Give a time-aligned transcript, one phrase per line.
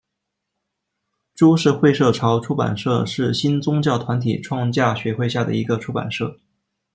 [1.35, 6.39] 株式会社潮出版社是新宗教团体创价学会下的一个出版社。